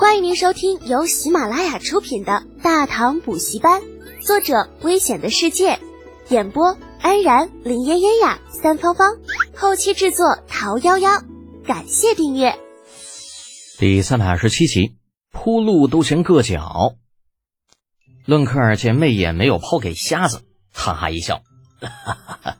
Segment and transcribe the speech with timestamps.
[0.00, 3.82] 欢迎您收听由喜马拉雅出品的《大唐补习班》，
[4.26, 5.78] 作者：危险的世界，
[6.30, 9.18] 演播：安然、林嫣嫣呀、三芳芳，
[9.54, 11.22] 后期制作：桃夭夭。
[11.66, 12.58] 感谢订阅。
[13.78, 14.94] 第三百二十七集，
[15.32, 16.94] 铺路都嫌硌脚。
[18.24, 20.40] 论克尔见媚眼没有抛给瞎子，
[20.72, 21.42] 哈哈一笑
[21.78, 22.56] ：“哈哈哈，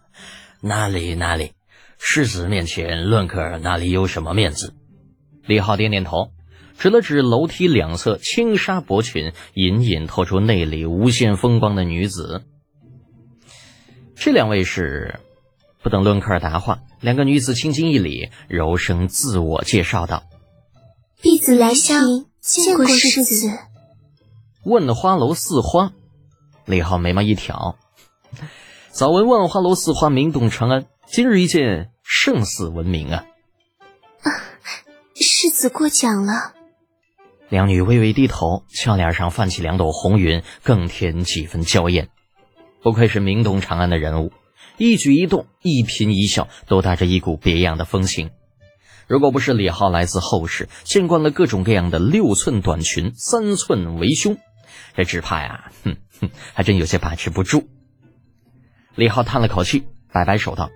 [0.61, 1.55] 哪里哪里，
[1.99, 4.75] 世子面前，论克尔哪里有什么面子？”
[5.49, 6.33] 李浩点点头。
[6.81, 12.43] 指了指楼梯两侧轻纱薄裙，隐隐透出内里无限风光的女子。
[14.17, 15.21] 这两位是……
[15.83, 20.23] 不等论克尔答话，两个女子轻轻一礼，柔声自我介绍道
[21.21, 23.51] ：“弟子来相见过世子。”
[24.65, 25.93] 万花楼四花，
[26.65, 27.77] 李浩眉毛一挑，
[28.91, 33.27] 早闻万花楼四花名动长安，今日一见，胜似闻名啊！
[34.23, 34.33] 啊，
[35.15, 36.55] 世子过奖了。
[37.51, 42.09] 两女微微低头，俏脸上泛起两朵红云，更添几分娇艳。
[42.81, 44.33] 不愧是名动长安的人物，
[44.79, 48.31] 一举一动、一颦一笑都带着一股别样的风情。
[49.09, 54.39] 如果不是李浩来自后世，见惯了各种各样的六寸短裙、三寸围胸，
[54.95, 57.69] 这只怕呀，哼哼，还真有些把持不住。
[58.95, 60.71] 李浩叹了口气，摆摆手道：“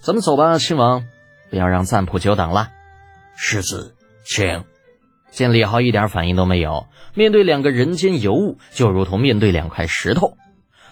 [0.00, 1.04] 咱们走吧，亲王，
[1.50, 2.70] 不要让赞普久等了。”
[3.36, 4.64] 世子，请。
[5.36, 10.38] 见李浩一点反应都没有，面对两个人间尤物，就如同面对两块石头。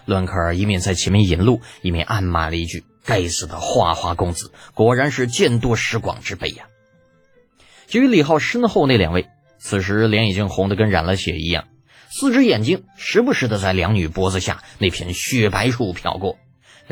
[0.05, 6.65] 伦克尔一面在前面引路，一面暗骂了一句：“该死的花花公子，果然是见多识广之辈呀！”
[7.89, 9.25] 至于李浩身后那两位，
[9.57, 11.67] 此时脸已经红得跟染了血一样，
[12.11, 16.37] 四只眼睛时不时的在两女脖子下那片雪白处瞟过，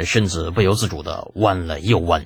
[0.04, 2.26] 身子不由自主的弯了又弯，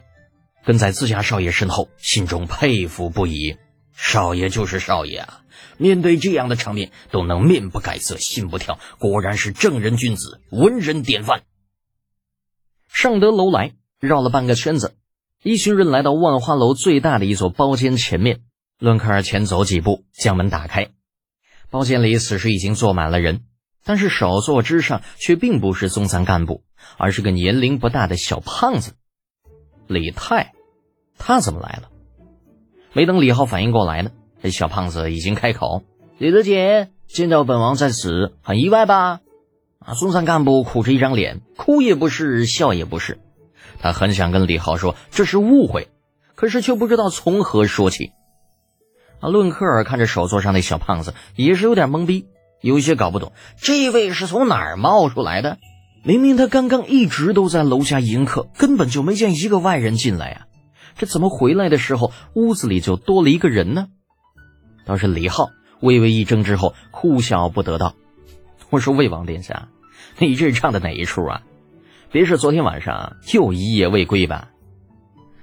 [0.66, 3.58] 跟在自家少爷身后，心中佩服不已。
[3.98, 5.42] 少爷就是少爷啊！
[5.78, 11.42] 面对这样的场面，都能面不改色心不跳，果然是正人君子、文人典范。
[12.88, 14.96] 上得楼来，绕了半个圈子，
[15.42, 18.42] 一群人来到万花楼最大的一座包间前面。
[18.78, 20.92] 伦克尔前走几步，将门打开。
[21.72, 23.46] 包间里此时已经坐满了人，
[23.84, 26.64] 但是首座之上却并不是松散干部，
[26.98, 28.94] 而是个年龄不大的小胖子
[29.88, 30.54] 李泰。
[31.18, 31.90] 他怎么来了？
[32.98, 34.10] 没等李浩反应过来呢，
[34.42, 35.84] 这小胖子已经开口
[36.18, 39.20] ：“李德杰见到本王在此，很意外吧？”
[39.78, 43.20] 啊，松散干部苦着一张脸，哭也不是，笑也不是。
[43.78, 45.90] 他很想跟李浩说这是误会，
[46.34, 48.14] 可是却不知道从何说起。
[49.20, 52.26] 啊，论克尔看着手座上那小胖子，也是有点懵逼，
[52.62, 53.32] 有些搞不懂
[53.62, 55.60] 这位是从哪儿冒出来的。
[56.04, 60.47] 明明他刚刚一直都在楼下迎客，根本就没见一个外人进来啊。
[60.98, 63.88] 这怎么回来的时候，屋子里就多了一个人呢？
[64.86, 65.50] 倒是李浩
[65.80, 67.94] 微微一怔之后，哭笑不得道
[68.72, 69.68] ：“我说魏王殿下，
[70.18, 71.44] 你这唱的哪一出啊？
[72.12, 74.50] 别是昨天晚上又一夜未归吧？”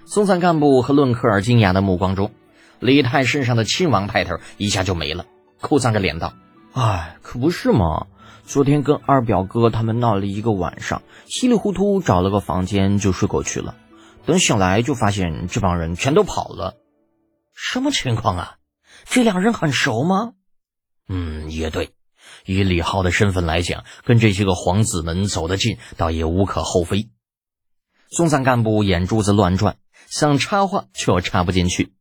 [0.07, 2.33] 松散干部和论克尔惊讶的目光中，
[2.81, 5.25] 李泰身上的亲王派头一下就没了，
[5.61, 6.35] 哭丧着脸道
[6.75, 8.07] ：“哎，可不是嘛！
[8.45, 13.77] 昨天跟二表哥他们闹了一个晚上，稀里糊涂找了个房间就睡过去了。”
[14.27, 16.77] 等醒来，就发现这帮人全都跑了。
[17.55, 18.57] 什么情况啊？
[19.05, 20.33] 这两人很熟吗？
[21.09, 21.91] 嗯，也对。
[22.47, 27.11] 以李浩的身份来讲，跟这些个皇子们走得近，倒也无可厚非。
[28.11, 29.77] 松散干部眼珠子乱转，
[30.07, 31.93] 想插话却又插不进去。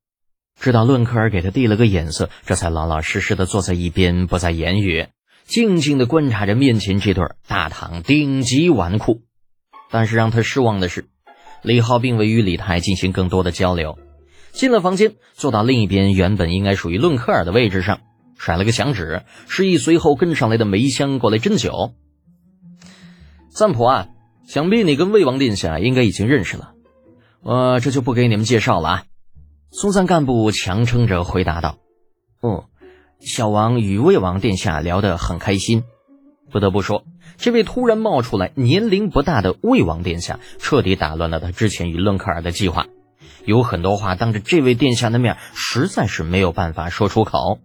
[0.59, 5.07] 直到论克尔给他递了个眼色，这才老老实实的坐在一边，不再言语，
[5.45, 9.21] 静静的观察着面前这对大唐顶级纨绔。
[9.89, 11.09] 但是让他失望的是。
[11.63, 13.97] 李浩并未与李泰进行更多的交流，
[14.51, 18.01] 进了房间，坐到另一边原本应该属于论克尔的位置上，
[18.37, 21.93] 甩了个响指，示意随后跟上来的梅香过来斟酒。
[23.49, 24.07] 赞普啊，
[24.45, 26.73] 想必你跟魏王殿下应该已经认识了，
[27.41, 29.03] 我这就不给你们介绍了啊。
[29.71, 31.77] 松赞干部强撑着回答道
[32.41, 32.65] ：“哦，
[33.21, 35.83] 小王与魏王殿下聊得很开心。”
[36.53, 37.03] 不得不说。
[37.35, 42.85] 这位突然冒出来、年龄不大的魏王殿下，彻底打乱了他之前与论克尔的计划。
[43.43, 47.59] 有很多话当着这位殿下的面，实在是没有办法说出口。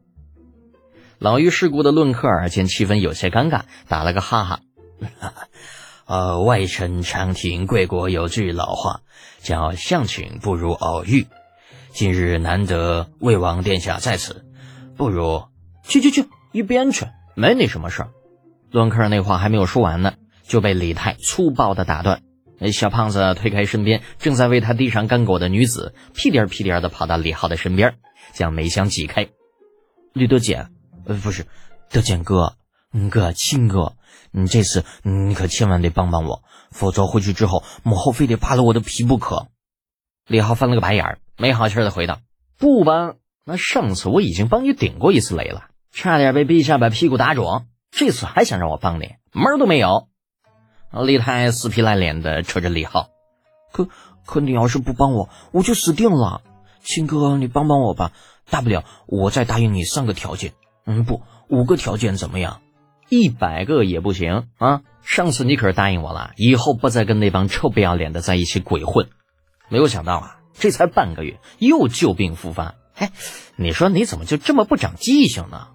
[1.19, 4.61] 老于世故的论克尔见气氛有些尴尬，打了个哈哈
[6.06, 9.02] ：“呃，外臣常听贵国有句老话，
[9.41, 11.26] 叫相请不如偶遇。
[11.93, 14.44] 今日难得魏王殿下在此，
[14.96, 15.44] 不如
[15.84, 17.06] 去去去一边去，
[17.37, 18.08] 没你什么事儿。”
[18.70, 22.23] 伦克那话还没有说完呢，就被李泰粗暴的打断。
[22.73, 27.99] 小胖子推开身边正在为他递上干果的女子，屁颠屁颠的跑到李浩的身边，
[28.32, 29.29] 将梅香挤开。
[30.12, 30.70] 绿德简，
[31.06, 31.47] 呃，不是，
[31.88, 32.56] 德简哥，
[33.11, 33.94] 哥，亲哥，
[34.32, 39.47] 你这次你可千万得帮帮我，否则回去之后母后非得扒了我的皮不可。
[40.26, 42.19] 李浩翻了个白眼儿，没好气的回道
[42.59, 43.17] ：“不帮？
[43.44, 50.08] 那上次我已经帮你顶过一次雷了，差点被陛下把屁股打肿，这次还想让我帮你，门儿都没有。”
[51.05, 53.08] 李太死皮赖脸的瞅着李浩，
[53.73, 53.88] 可
[54.25, 56.43] 可你要是不帮我，我就死定了。
[56.82, 58.12] 亲哥，你帮帮我吧，
[58.49, 60.55] 大不了我再答应你三个条件，
[60.87, 62.62] 嗯，不，五个条件怎么样？
[63.11, 64.82] 一百个也不行啊！
[65.02, 69.08] 上次你可是答应我了，以后不再跟那帮臭不要脸的在一起鬼混。
[69.69, 72.75] 没有想到啊，这才半个月又旧病复发。
[72.94, 73.11] 哎，
[73.56, 75.69] 你说你怎么就这么不长记性呢？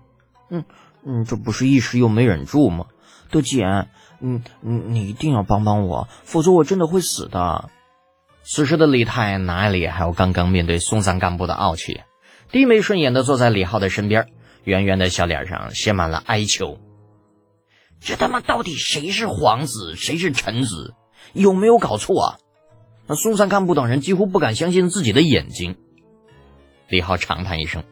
[0.50, 0.66] 嗯
[1.06, 2.86] 嗯，这不是一时又没忍住吗？
[3.30, 3.90] 德简。
[4.20, 7.70] 嗯，嗯你一定要帮帮我，否则我真的会死的。
[8.44, 12.02] 此时的李泰哪里还有刚刚面对松散干部的傲气？
[12.52, 14.28] 低眉顺眼的坐在李浩的身边，
[14.64, 16.80] 圆圆的小脸上写满了哀求。
[18.00, 20.94] 这他妈到底谁是皇子，谁是臣子？
[21.34, 22.38] 有没有搞错啊？
[23.08, 25.78] 那松散干部等人几乎不敢相信自己的眼睛。
[26.88, 27.84] 李浩长叹一声：“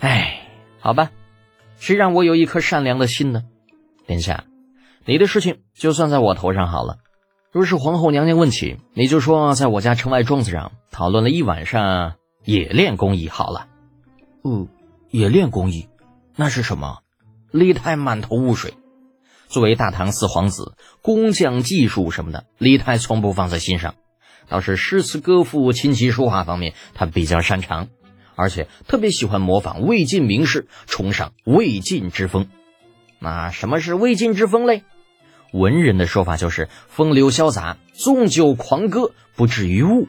[0.00, 0.48] 哎，
[0.80, 1.10] 好吧，
[1.78, 3.42] 谁让我有一颗善良的心呢？
[4.06, 4.44] 殿下。”
[5.06, 6.96] 你的事情就算在我头上好了。
[7.52, 13.68] 若是皇后娘娘问起，你就说在我家城外庄子上讨论了一晚上冶炼工艺好了。
[14.42, 14.68] 嗯，
[15.10, 15.88] 冶炼工艺，
[16.36, 17.00] 那是什么？
[17.52, 18.74] 李泰满头雾水。
[19.46, 23.94] 作为大唐四皇子，工匠技术什么的，李泰从不放在心上。
[24.48, 27.88] 倒是诗词歌赋、琴棋书画方面，他比较擅长，
[28.36, 32.48] 而且特别喜欢模仿魏晋名士，崇尚魏晋之风。
[33.18, 34.82] 那什么是魏晋之风嘞？
[35.52, 40.08] 文人的说法就是风流潇洒，纵酒狂歌，不至于物。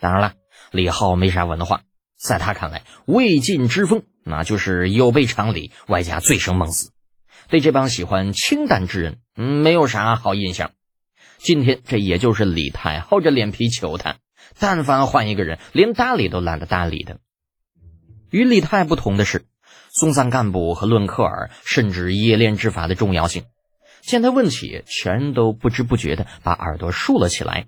[0.00, 0.34] 当然了，
[0.72, 1.82] 李浩没啥文化，
[2.18, 6.90] 在他看来，魏晋之风那就是有悖常理，外加醉生梦死，
[7.48, 10.72] 对这帮喜欢清淡之人，嗯，没有啥好印象。
[11.38, 14.16] 今天这也就是李太厚着脸皮求他，
[14.58, 17.18] 但凡换一个人，连搭理都懒得搭理的。
[18.30, 19.46] 与李泰不同的是，
[19.90, 23.44] 松散干部和论克尔甚至冶炼之法的重要性。
[24.02, 27.66] 见他问起，全都不知不觉的把耳朵竖了起来。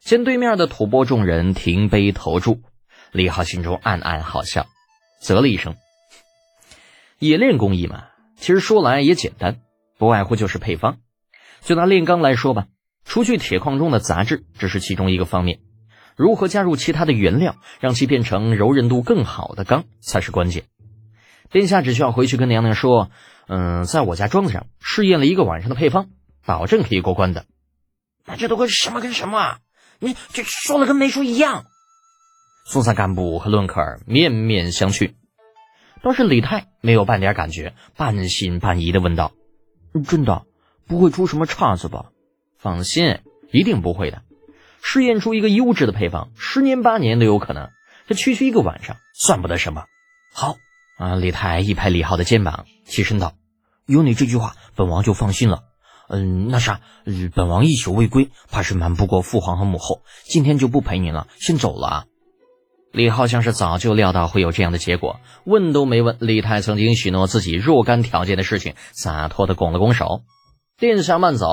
[0.00, 2.60] 见对面的吐蕃众人停杯投箸，
[3.10, 4.66] 李浩心中暗暗好笑，
[5.22, 5.76] 啧了一声。
[7.20, 9.60] 冶炼工艺嘛，其实说来也简单，
[9.96, 10.98] 不外乎就是配方。
[11.62, 12.66] 就拿炼钢来说吧，
[13.06, 15.60] 除去铁矿中的杂质，只是其中一个方面，
[16.16, 20.64] 如何加入其他的原料，让其变成柔韧度更好的钢，才是关键。
[21.50, 23.10] 殿下只需要回去跟娘娘说。
[23.46, 26.08] 嗯，在我家庄子上试验了一个晚上的配方，
[26.46, 27.44] 保证可以过关的。
[28.24, 29.58] 那这都跟什么跟什么啊？
[29.98, 31.66] 你这说了跟没说一样。
[32.64, 35.12] 松散干部和论克尔面面相觑，
[36.02, 39.32] 倒是李泰没有半点感觉，半信半疑的问道
[40.08, 40.46] ：“真的
[40.86, 42.06] 不会出什么岔子吧？”
[42.56, 43.18] 放心，
[43.52, 44.22] 一定不会的。
[44.86, 47.70] 试验出一个优质的配方，十年八年都有可能。
[48.06, 49.86] 这区区一个晚上，算不得什么。
[50.32, 50.56] 好。
[50.96, 51.16] 啊！
[51.16, 53.32] 李太一拍李浩的肩膀，起身道
[53.84, 55.64] ：“有你这句话，本王就放心了。
[56.08, 56.82] 嗯，那啥，
[57.34, 62.04] 本王一宿未归，怕是瞒不过父皇和母后，今天就不陪您了，先走了。”啊。
[62.92, 70.22] 李浩像是早就料到会有这样的结果，问都没问李太曾经许诺自己若干条件的事情，洒脱的拱了拱手
[70.78, 71.48] ：“殿下慢走。”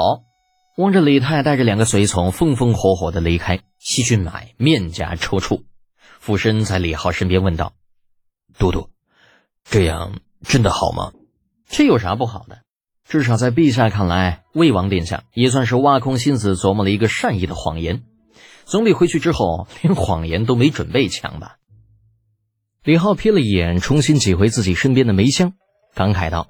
[0.77, 5.63] 望着李泰带着两个随从风风火火的离开，西俊买面颊抽搐，
[6.19, 7.73] 俯身在李浩身边问道
[8.57, 8.89] ：“都督。”
[9.63, 11.11] 这样真的好吗？
[11.67, 12.63] 这有啥不好的？
[13.03, 18.03] 至少在陛下看来，魏王殿下也算是挖空心思琢磨了一个善意的谎言，
[18.65, 21.57] 总比回去之后连谎言都没准备强吧。
[22.83, 25.53] 李浩瞥了一眼，重新挤回自己身边的梅香，
[25.93, 26.47] 感慨道：“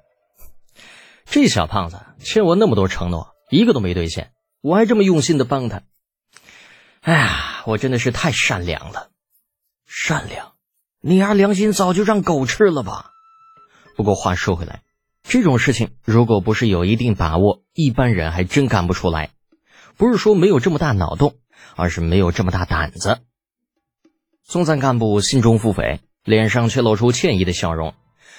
[1.25, 4.31] 这小胖子欠我那么多承诺，一个都没兑现，
[4.61, 5.83] 我还这么用心的帮他。
[7.01, 9.11] 哎呀，我真的是太善良了，
[9.85, 10.53] 善良。”
[11.03, 13.11] 你丫良心早就让狗吃了吧？
[13.95, 14.83] 不过话说回来，
[15.23, 19.31] 这种事情如果不是有一定把握，一般人还真干不出来。
[19.97, 21.35] 不是说没有这么大脑洞，
[21.75, 23.19] 而是没有这么大胆子。
[24.43, 27.95] 松赞干部心中腹诽，脸上却露出歉意的笑容。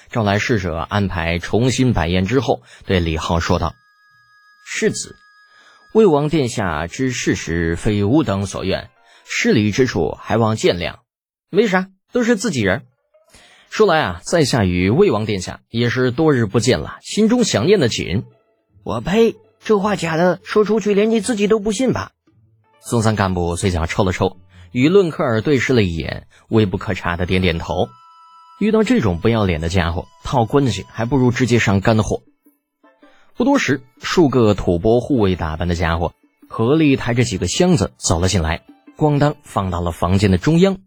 [0.09, 3.75] 招来侍者安排重新摆宴之后，对李浩说道
[4.65, 5.15] ：“世子，
[5.93, 8.89] 魏王殿下知事实非吾等所愿，
[9.25, 10.99] 失礼之处还望见谅。
[11.49, 12.83] 没啥。”都是自己人。
[13.71, 18.23] 说来啊，在下与魏王殿下也是多日不见了，心中想念的紧。
[18.83, 19.33] 我呸！
[19.65, 22.11] 这话假的，说出去连你自己都不信吧？
[22.81, 24.37] 松三干部嘴角抽了抽，
[24.71, 27.89] 与论克尔对视了一眼，微不可察的点点头。
[28.59, 32.21] 遇到这种不要脸的家伙，套关系还不如直接上干货。
[33.35, 36.13] 不多时，数个土拨护卫打扮的家伙
[36.47, 38.61] 合力抬着几个箱子走了进来，
[38.95, 40.77] 咣当放到了房间的中央。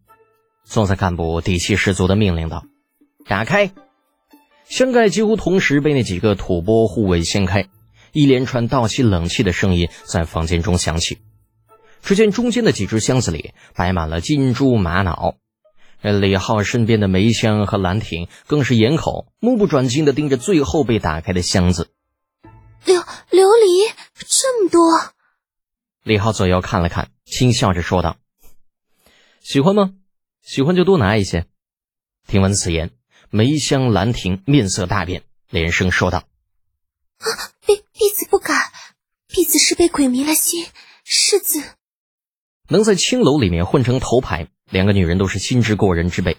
[0.65, 2.65] 送菜干部底气十足的命令道
[3.27, 3.73] ：“打开！”
[4.69, 7.67] 箱盖几乎同时被那几个土拨护卫掀开，
[8.13, 11.19] 一连串倒吸冷气的声音在房间中响起。
[12.03, 15.35] 只见中间的几只箱子里摆满了金珠玛瑙。
[16.01, 21.89] 李浩身边的梅香和兰亭更是眼口目不转睛地盯着最后被打开的箱子。
[22.87, 23.93] 琉琉璃
[24.29, 25.13] 这么多，
[26.05, 28.17] 李浩左右看了看，轻笑着说道
[29.43, 29.95] ：“喜欢吗？
[30.41, 31.47] 喜欢就多拿一些。”
[32.29, 32.93] 听闻此言，
[33.29, 36.29] 梅香、兰亭面色大变，连声说道
[37.19, 37.27] ：“啊，
[37.67, 38.71] 婢婢子不敢，
[39.27, 40.67] 婢子是被鬼迷了心，
[41.05, 41.61] 世子
[42.69, 46.39] 能在青楼里面混成头牌。”两个女人都是心智过人之辈，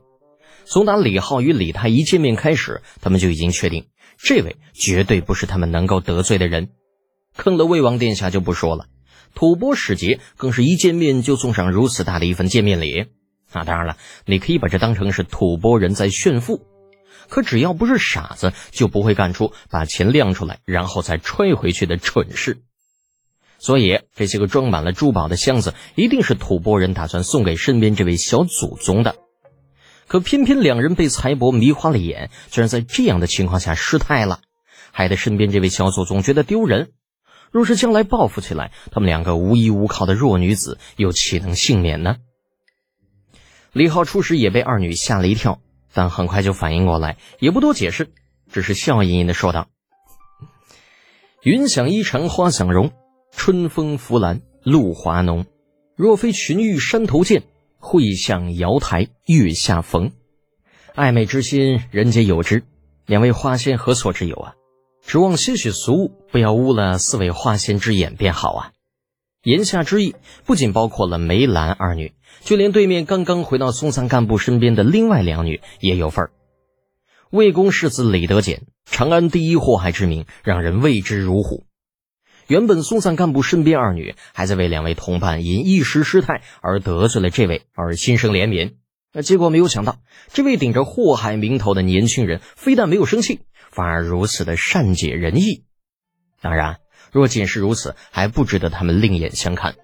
[0.70, 6.70] 从打李浩与李太一见面开始，他们就已经确定，这位绝对不是他们能够得罪的人。
[7.38, 8.88] 坑了魏王殿下就不说了，
[9.34, 13.06] 吐蕃使节更是一见面就送上如此大的一份见面礼。
[13.54, 16.66] 那当然了，你可以把这当成是吐蕃人在炫富，
[17.30, 22.62] 可只要不是傻子，就不会干出把钱亮出来然后再揣回去的蠢事。
[23.58, 29.16] 所以，这些个装满了珠宝的箱子，一定是吐蕃人打算送给身边这位小祖宗的。
[30.08, 34.40] 可偏偏两人被财帛迷花了眼，居然在这样的情况下失态了，
[34.92, 36.92] 害得身边这位小祖宗觉得丢人。
[37.52, 42.18] 若是将来报复起来，他们两个无依无靠的弱女子又岂能幸免呢？
[43.72, 45.60] 李浩初时也被二女吓了一跳，
[45.94, 48.10] 但很快就反应过来，也不多解释，
[48.52, 49.68] 只是笑吟吟的说道
[51.44, 52.92] ：“云想衣裳花想容。”
[53.36, 55.46] 春风拂槛露华浓，
[55.96, 57.44] 若非群玉山头见，
[57.78, 60.12] 会向瑶台月下逢。
[60.96, 62.64] 暧昧之心，人皆有之。
[63.06, 64.54] 两位花仙何错之有啊？
[65.06, 68.72] 指望些许俗物，不要污了四位花仙之眼便好啊。
[69.44, 76.32] 言下之意，不仅包括了梅兰二女，就连对面刚刚回到松散干部身边的另外两女也有份儿。
[77.30, 81.67] 魏公世子李德简，长安第一祸害之名，让人畏之如虎。
[82.48, 88.76] 原本松散干部身边二女还在为两位同伴因一时失态而得罪了这位而心生怜悯，
[89.12, 90.00] 那结果没有想到，
[90.32, 95.66] 这位顶着祸害名头的年轻人非但没有生气，反而如此的善解人意。
[96.42, 96.78] 当然，
[97.12, 99.76] 若仅是如此，还不值得他们另眼相看。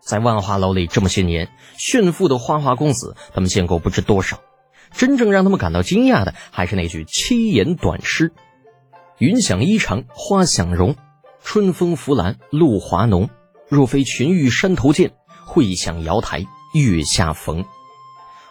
[0.00, 4.42] 在万花楼里这么些年，炫富的花花公子他们见过不知多少，
[4.92, 8.32] 真正让他们感到惊讶的，还是那句七言短诗
[9.18, 10.94] ：“云想衣裳花想容。”
[11.44, 13.28] 春风拂槛露华浓，
[13.68, 15.12] 若非群玉山头见，
[15.44, 17.64] 会向瑶台月下逢。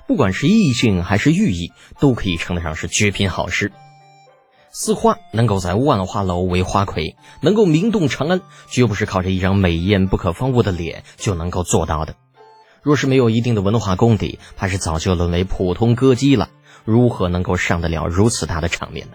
[0.07, 3.71] 不管是意境还是寓意，都可以称得上是绝品好诗。
[4.71, 12.15] 似花能够在万花楼为花魁，能够名动长安，绝不是靠着一张美艳不可方物的脸就能够做到的。
[12.81, 16.49] 若是没有一定的文化功底，怕是早就沦为普通歌姬了。
[16.83, 19.13] 如何能够上得了如此大的场面呢？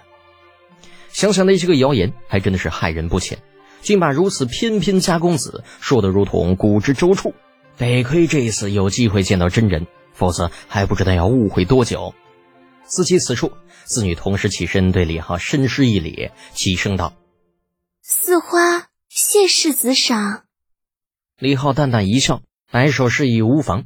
[1.10, 3.38] 想想那些个谣言，还真的是害人不浅。
[3.86, 7.36] 竟把如此翩翩佳公子说得如同古之周处，
[7.78, 12.12] 得亏这一次有机会见到真人，否则还不知道要误会多久。
[12.84, 13.52] 思及此处，
[13.84, 17.14] 四女同时起身对李浩深施一礼，齐声道
[18.02, 20.46] ：“四花谢世子赏。”
[21.38, 23.84] 李浩淡淡一笑，摆手示意无妨。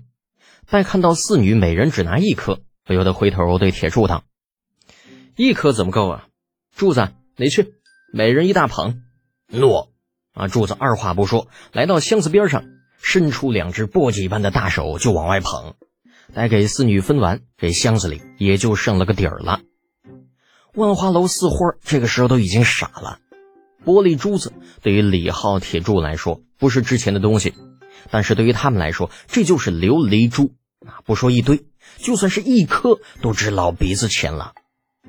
[0.70, 4.24] 待看到四女每人只拿一颗，不由得回头对铁柱道
[5.36, 6.26] ：“一颗怎么够啊？
[6.74, 7.74] 柱子，你去，
[8.14, 9.02] 每人一大捧。”
[9.52, 9.89] 诺。
[10.32, 10.48] 啊！
[10.48, 12.64] 柱子二话不说，来到箱子边上，
[13.02, 15.74] 伸出两只簸箕般的大手就往外捧。
[16.32, 19.60] 待给四女分完，这箱子里也就剩了个底儿了。
[20.74, 23.18] 万花楼四花这个时候都已经傻了。
[23.84, 27.54] 玻璃珠子对于李浩、铁柱来说不是值钱的东西，
[28.10, 30.52] 但是对于他们来说，这就是琉璃珠
[30.86, 31.02] 啊！
[31.04, 31.64] 不说一堆，
[31.98, 34.52] 就算是一颗都值老鼻子钱了。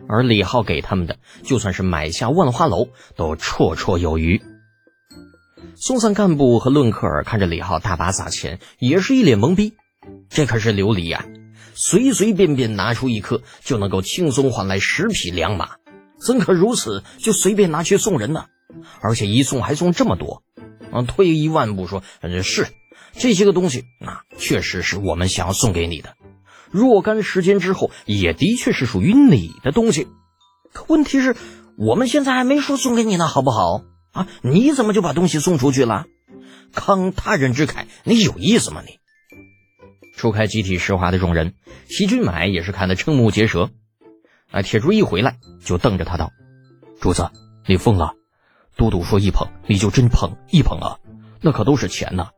[0.07, 4.41] 而李浩给他们的，就算是买下万花楼都绰绰有余。
[5.75, 9.73] 松散干部和论克尔看着李浩大把撒钱，也是一脸懵逼。
[10.29, 11.25] 这可是琉璃呀，
[11.73, 15.75] 随随便便拿出一颗就能够轻松换来十匹良马，
[16.19, 18.45] 怎可如此就随便拿去送人呢？
[19.01, 20.43] 而且一送还送这么多。
[20.91, 22.03] 啊，退一万步说，
[22.43, 22.67] 是
[23.13, 26.15] 这些个东西，那确实是我们想要送给你的。
[26.69, 30.07] 若干时间之后，也的确是属于你的东西。
[30.73, 31.35] 可问题是，
[31.77, 33.81] 我们现在还没说送给你呢，好不好？
[34.11, 34.27] 啊！
[34.41, 36.05] 你怎么就把东西送出去了？
[36.73, 38.81] 慷他人之慨，你有意思吗？
[38.85, 38.99] 你
[40.15, 41.53] 除开集体石化的众人，
[41.87, 43.69] 席君买也是看得瞠目结舌。
[44.51, 46.31] 哎，铁柱一回来就瞪着他道
[46.99, 47.29] ：“主子，
[47.65, 48.13] 你疯了？
[48.75, 50.97] 都督说一捧，你就真捧一捧啊？
[51.41, 52.29] 那可都是钱呐！”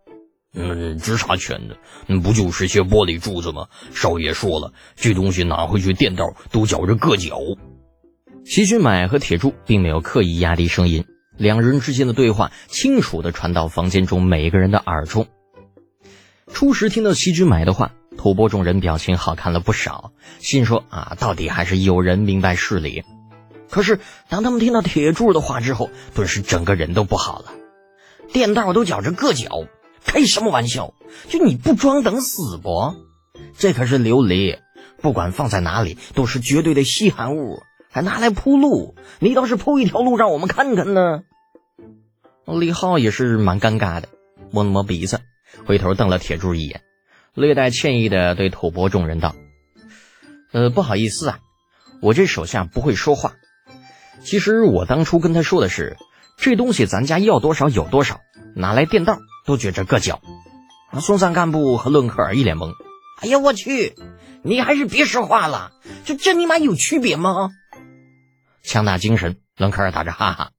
[0.55, 1.75] 嗯，值啥钱呢？
[2.21, 3.67] 不就是些玻璃珠子吗？
[3.91, 7.39] 少爷说了，这东西拿回去垫道都觉着硌脚。
[8.45, 11.05] 齐俊买和铁柱并没有刻意压低声音，
[11.37, 15.27] 两人之间的对话清楚地传到房间中每个人的耳中。
[16.51, 23.03] 初时听到齐军买的话，吐蕃众人表情好看了不少，心说啊，到底还是有人明白事理。
[23.69, 23.99] 可是
[24.29, 27.53] 当他们听到铁柱的话之后，顿时整个人都不好了。
[28.31, 29.67] 电道都觉着硌脚。
[30.05, 30.93] 开什么玩笑！
[31.29, 32.93] 就你不装等死不？
[33.57, 34.59] 这可是琉璃，
[35.01, 37.63] 不管放在哪里都是绝对的稀罕物，
[37.93, 38.95] 还拿来铺路。
[39.19, 41.21] 你倒是铺一条路让我们看看呢。
[42.45, 44.09] 李浩也是蛮尴尬的，
[44.51, 45.21] 摸了摸鼻子，
[45.65, 46.81] 回头瞪了铁柱一眼，
[47.33, 49.35] 略带歉意的对吐蕃众人道
[50.51, 51.39] ：“呃，不好意思啊，
[52.01, 53.35] 我这手下不会说话。
[54.23, 55.95] 其实我当初跟他说的是，
[56.37, 58.19] 这东西咱家要多少有多少，
[58.55, 60.21] 拿来垫道。”都觉着硌脚，
[61.01, 62.71] 松散干部和论克尔一脸懵。
[63.21, 63.93] 哎呀，我去！
[64.41, 65.73] 你还是别说话了，
[66.05, 67.51] 这这尼玛有区别吗？
[68.63, 70.51] 强打精神，伦克尔打着哈哈，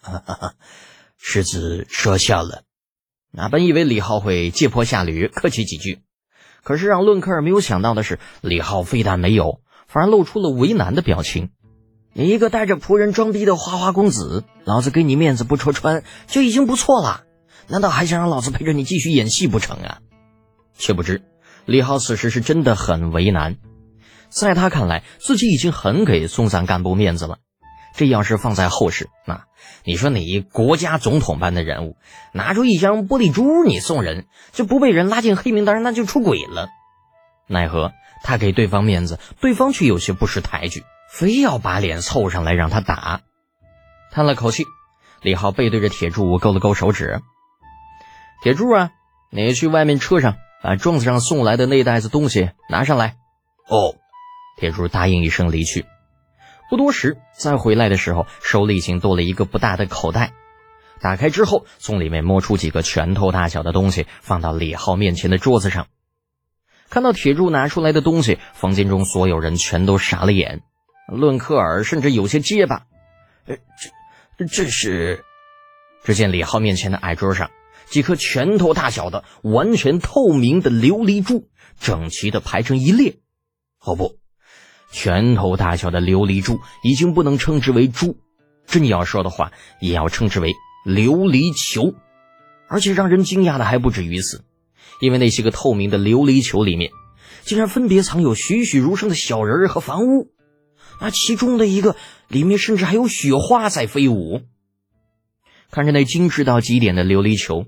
[0.00, 0.54] 哈哈，
[1.18, 2.64] 世子说笑了。
[3.30, 6.00] 那本以为李浩会借坡下驴，客气几句，
[6.64, 11.50] 可是让论克尔没有想到的是，李浩非但没有，反而露出了为难的表情。
[12.12, 17.24] 你一个带着仆人装逼的花花公子，老子给你面子不戳穿就已经不错了。
[17.68, 20.00] 难道还想让老子陪着你继续演戏不成啊？
[20.76, 21.22] 却不知
[21.66, 23.58] 李浩此时是真的很为难，
[24.28, 27.38] 在他看来，自己已经很给松散干部面子了。
[27.94, 29.44] 这要是放在后世，那
[29.84, 31.96] 你说你国家总统般的人物，
[32.32, 36.68] 拿出一箱玻璃珠你送人，就不被人拉进黑名单，那就出轨了。
[37.46, 37.92] 奈何
[38.22, 43.22] 他给对方面子，对方却有些不识抬举，非要把脸凑上来让他打。
[44.12, 44.64] 叹了口气，
[45.22, 47.20] 李浩背对着铁柱勾了勾手指。
[48.42, 48.90] 铁柱啊，
[49.30, 53.16] 你去外面车上把庄子上送来的那袋子东西拿上来。
[53.68, 53.96] 哦，
[54.58, 55.84] 铁柱答应一声离去。
[56.70, 60.32] 不多时，再回来的时候，手里已经多了一个不大的口袋。
[61.00, 65.88] 打开之后，从里面摸出几个拳头大小的东西，放到李浩面前的桌子上。
[66.88, 70.62] 看到铁柱拿出来的东西，房间中所有人全都傻了眼。
[71.12, 72.86] 论克尔甚至有些结巴
[73.46, 73.56] ：“呃，
[74.38, 75.24] 这这是……”
[76.04, 77.50] 只见李浩面前的矮桌上。
[77.88, 81.48] 几颗拳头大小的、完全透明的琉璃珠，
[81.80, 83.16] 整齐的排成一列。
[83.80, 84.19] 哦不，
[84.92, 88.18] 拳头大小的琉璃珠已经不能称之为珠，
[88.66, 90.52] 真要说的话，也要称之为
[90.84, 91.94] 琉璃球。
[92.68, 94.44] 而且让人惊讶的还不止于此，
[95.00, 96.90] 因为那些个透明的琉璃球里面，
[97.42, 100.30] 竟然分别藏有栩栩如生的小人儿和房屋。
[101.00, 101.96] 那其中的一个
[102.28, 104.42] 里面，甚至还有雪花在飞舞。
[105.70, 107.66] 看着那精致到极点的琉璃球。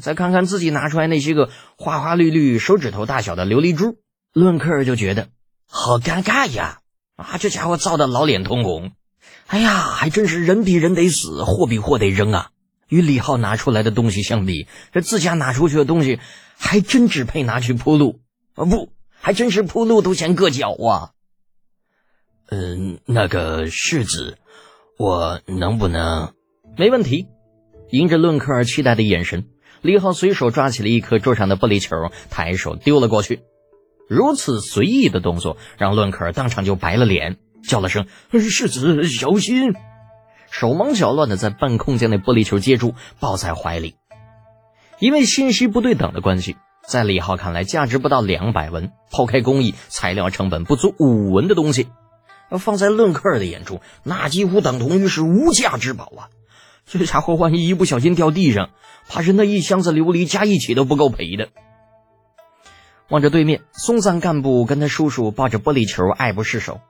[0.00, 3.98] 再看看自己拿出来那些个花花绿绿、手指头大小的琉璃珠，
[4.32, 5.28] 论克尔就觉得
[5.66, 6.80] 好尴尬呀！
[7.16, 8.92] 啊，这家伙造的老脸通红。
[9.46, 12.50] 哎呀，还真是人比人得死，货比货得扔啊！
[12.88, 16.20] 与李浩拿出来的东西相比，这自家拿出去的东西
[16.56, 18.20] 还真只配拿去铺路
[18.54, 18.64] 啊！
[18.64, 21.10] 不，还真是铺路都嫌硌脚啊！
[22.50, 24.38] 嗯，那个世子，
[24.98, 26.34] 我能不能？
[26.76, 27.28] 没问题。
[27.90, 29.46] 迎着论克尔期待的眼神。
[29.80, 33.40] 李浩随手抓起了一颗桌上的玻璃球，抬手丢了过去。
[34.08, 39.74] 如此随意的动作，让论克尔当场就白了脸，叫了声“世子小心”，
[40.50, 43.94] 手忙脚乱的在半空将那玻璃球接住，抱在怀里。
[44.98, 51.88] 因为信息不对等的关系，在李浩看来，价值不到两百文，抛开工艺、材料成本不足五文的东西，
[52.58, 56.28] 放在论克尔的眼中，那几乎等同于是无价之宝啊！
[56.86, 58.68] 这家伙万一一不小心掉地上，
[59.08, 61.48] 怕是那一箱子琉璃加一起都不够赔的。
[63.14, 66.80] 望着对面松散干部跟他叔叔抱着玻璃球爱不释手，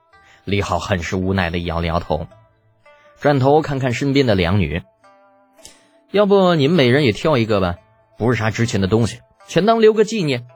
[0.43, 2.25] 李浩很是无奈的摇了摇头，
[3.21, 4.81] 转头看看身边的两女，
[6.09, 7.75] 要不你们每人也挑一个吧，
[8.17, 10.47] 不是啥值钱的东西，全当留个纪念。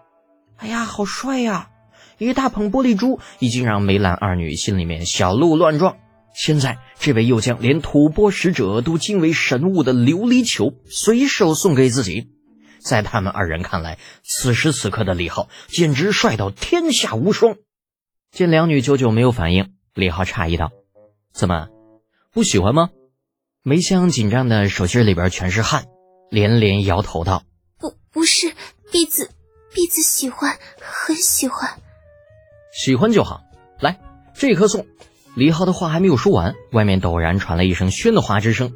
[0.57, 1.69] 哎呀，好帅呀！
[2.17, 5.97] 一大捧玻璃珠，已经让梅兰二女心里面小鹿乱撞。
[6.33, 12.31] 现在，这位又将连吐蕃使者都惊为神物的琉璃球随手送给自己，
[12.79, 17.57] 在他们二人看来，此时此刻的李浩简直帅到天下无双。
[18.31, 20.71] 见两女久久没有反应，李浩诧异道
[21.33, 21.67] ：“怎么，
[22.31, 22.89] 不喜欢吗？”
[23.61, 25.85] 梅香紧张的手心里边全是汗，
[26.29, 27.43] 连连摇头道
[27.77, 28.53] ：“不，不是，
[28.91, 29.29] 弟子，
[29.73, 31.79] 弟子喜欢，很喜欢，
[32.73, 33.41] 喜欢就好。
[33.79, 33.99] 来，
[34.33, 34.85] 这棵送。”
[35.35, 38.73] 李浩的话还没有说完，外面陡然传来一声喧哗之声，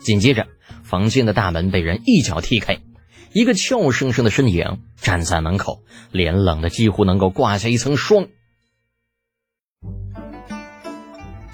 [0.00, 0.48] 紧接着
[0.82, 2.80] 房间的大门被人一脚踢开，
[3.34, 8.28] 一个俏生生的身影站在门口，脸冷的几乎能够挂下一层霜。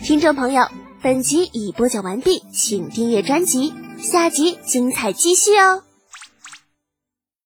[0.01, 0.69] 听众朋友，
[1.03, 5.85] 本集已播讲完毕，请订阅专辑，下集精彩继续哦。